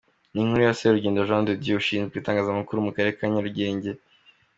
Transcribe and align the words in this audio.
Ni 0.33 0.39
inkuru 0.43 0.61
ya 0.63 0.77
Serugendo 0.79 1.25
Jean 1.27 1.45
de 1.45 1.53
Dieu 1.61 1.79
Ushinzwe 1.81 2.15
itangazamakuru 2.17 2.85
mu 2.85 2.91
Karere 2.95 3.15
ka 3.17 3.25
Nyarugenge. 3.33 3.91